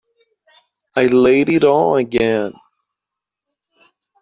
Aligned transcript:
I 0.95 1.05
laid 1.05 1.49
it 1.49 1.63
on 1.63 1.99
again. 1.99 2.53